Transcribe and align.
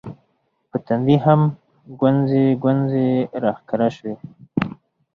په 0.69 0.77
تندي 0.85 1.17
هم 1.25 1.41
ګونځې 1.99 2.45
ګونځې 2.63 3.09
راښکاره 3.43 3.89
شوې 3.97 4.15